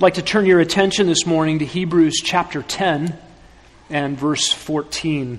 [0.00, 3.18] I'd like to turn your attention this morning to Hebrews chapter 10
[3.90, 5.38] and verse 14.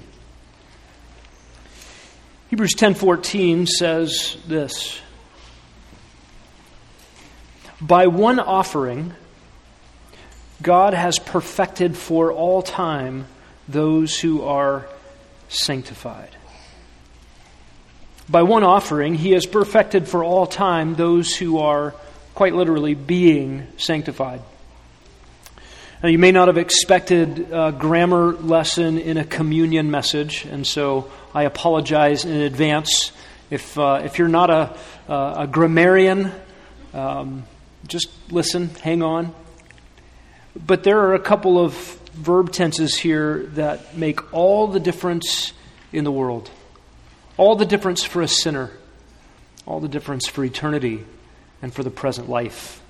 [2.52, 5.02] Hebrews 10:14 says this:
[7.82, 9.16] By one offering
[10.62, 13.26] God has perfected for all time
[13.68, 14.86] those who are
[15.50, 16.36] sanctified.
[18.30, 21.96] By one offering, he has perfected for all time those who are,
[22.34, 24.42] quite literally, being sanctified.
[26.02, 31.12] Now, you may not have expected a grammar lesson in a communion message, and so
[31.34, 33.12] I apologize in advance.
[33.52, 34.76] If, uh, if you're not a,
[35.08, 36.32] a grammarian,
[36.94, 37.44] um,
[37.88, 39.36] just listen, hang on.
[40.56, 41.74] But there are a couple of
[42.14, 45.54] verb tenses here that make all the difference
[45.94, 46.50] in the world.
[47.38, 48.72] All the difference for a sinner,
[49.68, 51.06] all the difference for eternity
[51.62, 52.82] and for the present life.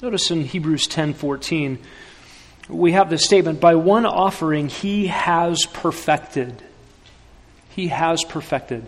[0.00, 1.78] Notice in Hebrews 10:14
[2.68, 6.62] we have this statement by one offering he has perfected.
[7.70, 8.86] He has perfected.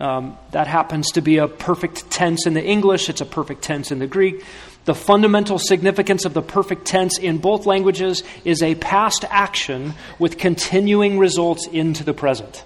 [0.00, 3.92] Um, that happens to be a perfect tense in the English, it's a perfect tense
[3.92, 4.42] in the Greek.
[4.86, 10.38] The fundamental significance of the perfect tense in both languages is a past action with
[10.38, 12.64] continuing results into the present.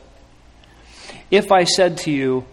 [1.31, 2.45] If I said to you,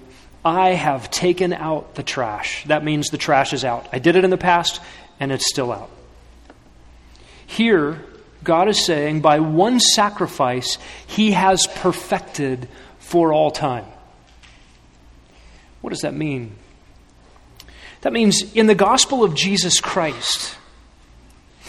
[0.44, 3.88] I have taken out the trash, that means the trash is out.
[3.92, 4.82] I did it in the past,
[5.20, 5.90] and it's still out.
[7.46, 8.04] Here,
[8.44, 12.68] God is saying, by one sacrifice, He has perfected
[12.98, 13.86] for all time.
[15.82, 16.56] What does that mean?
[18.02, 20.56] That means in the gospel of Jesus Christ,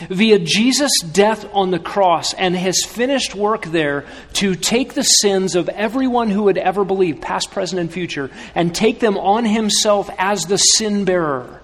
[0.08, 5.55] via Jesus' death on the cross and his finished work there to take the sins
[5.55, 10.11] of everyone who would ever believe, past, present, and future, and take them on himself
[10.19, 11.62] as the sin bearer.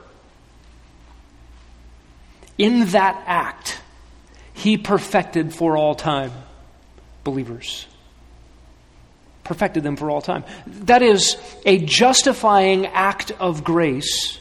[2.57, 3.81] In that act,
[4.53, 6.33] he perfected for all time
[7.23, 7.87] believers.
[9.45, 10.45] Perfected them for all time.
[10.67, 14.39] That is a justifying act of grace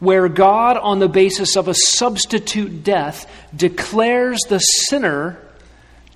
[0.00, 5.38] where God, on the basis of a substitute death, declares the sinner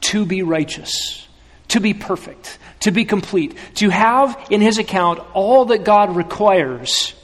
[0.01, 1.29] to be righteous,
[1.69, 7.15] to be perfect, to be complete, to have in his account all that God requires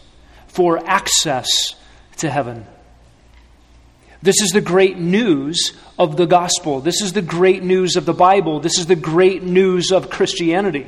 [0.49, 1.75] for access
[2.19, 2.67] to heaven.
[4.23, 6.81] This is the great news of the gospel.
[6.81, 8.61] This is the great news of the Bible.
[8.61, 10.87] This is the great news of Christianity.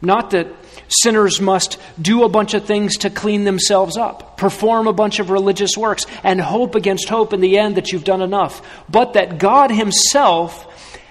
[0.00, 0.46] Not that
[0.88, 5.30] sinners must do a bunch of things to clean themselves up, perform a bunch of
[5.30, 9.38] religious works, and hope against hope in the end that you've done enough, but that
[9.38, 10.66] God Himself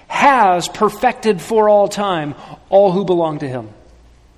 [0.08, 2.34] has perfected for all time
[2.70, 3.68] all who belong to Him.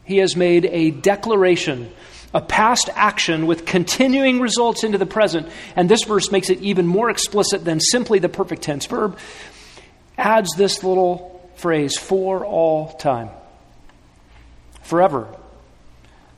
[0.04, 1.92] He has made a declaration,
[2.34, 6.88] a past action with continuing results into the present, and this verse makes it even
[6.88, 9.16] more explicit than simply the perfect tense verb,
[10.18, 13.30] adds this little phrase, for all time
[14.82, 15.28] forever.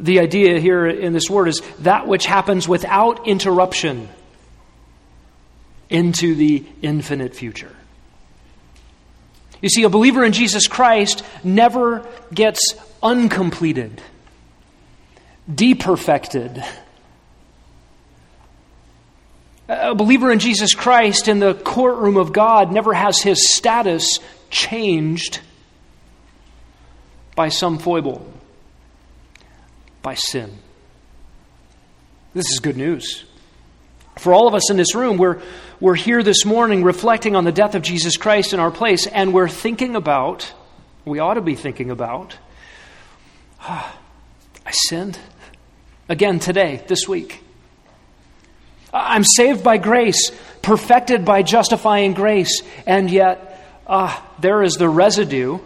[0.01, 4.09] The idea here in this word is that which happens without interruption
[5.89, 7.75] into the infinite future.
[9.61, 12.05] You see, a believer in Jesus Christ never
[12.35, 14.03] gets uncompleted,
[15.49, 16.67] deperfected.
[19.69, 24.19] A believer in Jesus Christ in the courtroom of God never has his status
[24.51, 25.41] changed
[27.35, 28.31] by some foible
[30.03, 30.51] by sin.
[32.35, 33.25] This is good news.
[34.19, 35.41] For all of us in this room, we're,
[35.81, 39.33] we're here this morning reflecting on the death of Jesus Christ in our place, and
[39.33, 40.53] we're thinking about,
[41.05, 42.37] we ought to be thinking about,
[43.61, 43.99] ah,
[44.67, 45.19] I sinned
[46.09, 47.43] again today, this week.
[48.93, 55.59] I'm saved by grace, perfected by justifying grace, and yet ah, there is the residue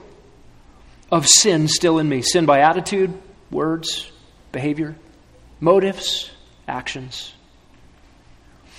[1.11, 3.12] of sin still in me sin by attitude,
[3.50, 4.11] words,
[4.53, 4.97] behavior,
[5.61, 6.31] motives,
[6.67, 7.33] actions.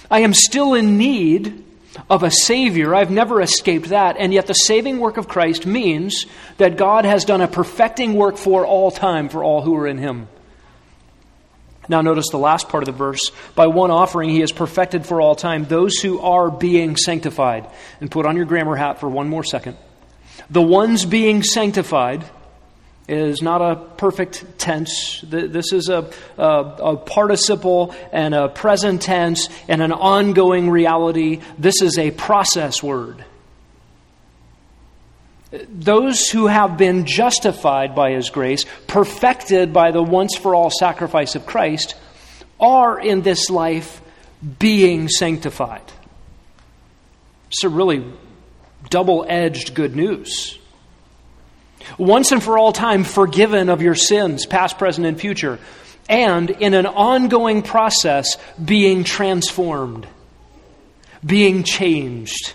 [0.09, 1.65] I am still in need
[2.09, 2.93] of a Savior.
[2.93, 4.17] I've never escaped that.
[4.17, 6.25] And yet, the saving work of Christ means
[6.57, 9.97] that God has done a perfecting work for all time for all who are in
[9.97, 10.27] Him.
[11.89, 13.31] Now, notice the last part of the verse.
[13.55, 17.69] By one offering, He has perfected for all time those who are being sanctified.
[18.01, 19.77] And put on your grammar hat for one more second.
[20.49, 22.23] The ones being sanctified
[23.07, 25.23] is not a perfect tense.
[25.23, 31.41] This is a, a, a, participle and a present tense and an ongoing reality.
[31.57, 33.23] This is a process word.
[35.69, 41.35] Those who have been justified by His grace, perfected by the once for all sacrifice
[41.35, 41.95] of Christ,
[42.59, 44.01] are in this life
[44.59, 45.81] being sanctified.
[47.63, 48.03] A really
[48.89, 50.57] double edged good news.
[51.97, 55.59] Once and for all time, forgiven of your sins, past, present, and future,
[56.09, 60.07] and in an ongoing process, being transformed,
[61.25, 62.53] being changed,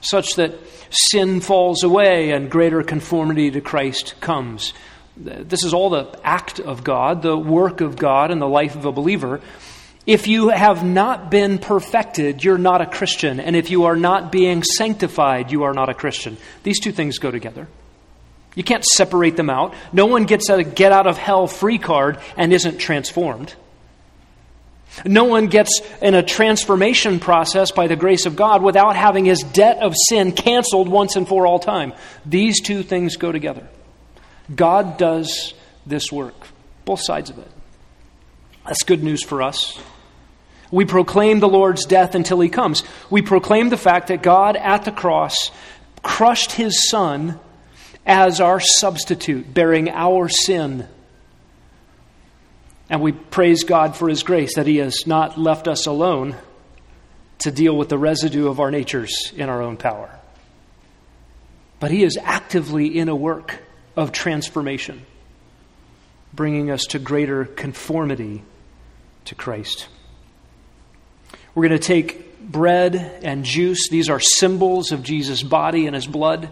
[0.00, 0.54] such that
[0.90, 4.72] sin falls away and greater conformity to Christ comes.
[5.16, 8.84] This is all the act of God, the work of God in the life of
[8.84, 9.40] a believer.
[10.06, 13.40] If you have not been perfected, you're not a Christian.
[13.40, 16.36] And if you are not being sanctified, you are not a Christian.
[16.62, 17.66] These two things go together.
[18.54, 19.74] You can't separate them out.
[19.92, 23.54] No one gets a get out of hell free card and isn't transformed.
[25.04, 29.40] No one gets in a transformation process by the grace of God without having his
[29.40, 31.92] debt of sin canceled once and for all time.
[32.24, 33.68] These two things go together.
[34.54, 35.52] God does
[35.84, 36.46] this work,
[36.84, 37.50] both sides of it.
[38.64, 39.78] That's good news for us.
[40.70, 42.82] We proclaim the Lord's death until he comes.
[43.10, 45.50] We proclaim the fact that God at the cross
[46.02, 47.38] crushed his son
[48.04, 50.88] as our substitute, bearing our sin.
[52.88, 56.36] And we praise God for his grace that he has not left us alone
[57.38, 60.10] to deal with the residue of our natures in our own power.
[61.80, 63.58] But he is actively in a work
[63.96, 65.04] of transformation,
[66.32, 68.42] bringing us to greater conformity
[69.26, 69.88] to Christ.
[71.56, 73.88] We're going to take bread and juice.
[73.88, 76.50] These are symbols of Jesus' body and his blood.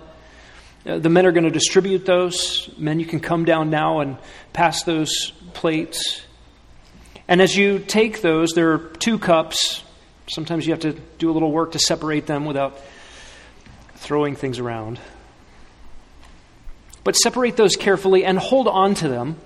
[0.86, 2.70] Uh, the men are going to distribute those.
[2.78, 4.16] Men, you can come down now and
[4.54, 6.22] pass those plates.
[7.28, 9.84] And as you take those, there are two cups.
[10.26, 12.80] Sometimes you have to do a little work to separate them without
[13.96, 14.98] throwing things around.
[17.04, 19.36] But separate those carefully and hold on to them.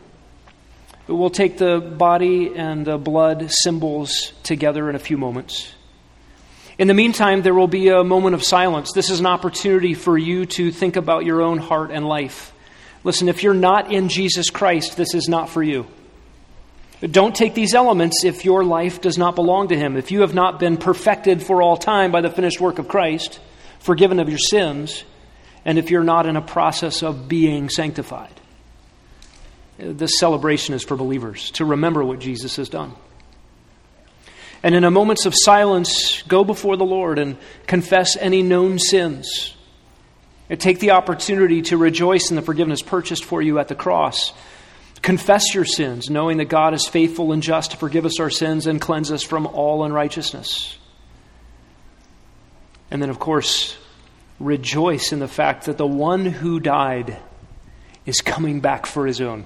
[1.08, 5.72] We'll take the body and the blood symbols together in a few moments.
[6.76, 8.92] In the meantime, there will be a moment of silence.
[8.92, 12.52] This is an opportunity for you to think about your own heart and life.
[13.04, 15.86] Listen, if you're not in Jesus Christ, this is not for you.
[17.00, 19.96] Don't take these elements if your life does not belong to Him.
[19.96, 23.40] If you have not been perfected for all time by the finished work of Christ,
[23.78, 25.04] forgiven of your sins,
[25.64, 28.37] and if you're not in a process of being sanctified.
[29.78, 32.94] This celebration is for believers to remember what Jesus has done.
[34.62, 37.36] And in a moments of silence, go before the Lord and
[37.66, 39.54] confess any known sins.
[40.50, 44.32] And take the opportunity to rejoice in the forgiveness purchased for you at the cross.
[45.02, 48.66] Confess your sins, knowing that God is faithful and just to forgive us our sins
[48.66, 50.76] and cleanse us from all unrighteousness.
[52.90, 53.76] And then, of course,
[54.40, 57.18] rejoice in the fact that the one who died
[58.06, 59.44] is coming back for his own.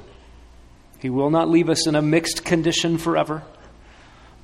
[1.03, 3.43] He will not leave us in a mixed condition forever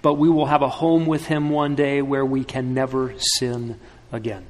[0.02, 3.78] but we will have a home with Him one day where we can never sin
[4.12, 4.46] again.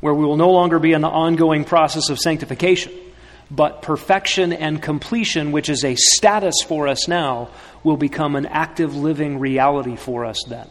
[0.00, 2.92] Where we will no longer be in the ongoing process of sanctification,
[3.50, 7.50] but perfection and completion, which is a status for us now,
[7.82, 10.68] will become an active living reality for us then.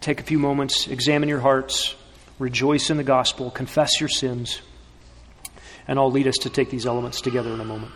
[0.00, 1.94] Take a few moments, examine your hearts,
[2.38, 4.60] rejoice in the gospel, confess your sins,
[5.86, 7.92] and I'll lead us to take these elements together in a moment.